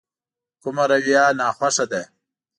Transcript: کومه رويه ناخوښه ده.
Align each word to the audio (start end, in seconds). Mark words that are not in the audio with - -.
کومه 0.61 0.83
رويه 0.91 1.23
ناخوښه 1.39 1.85
ده. 1.91 2.01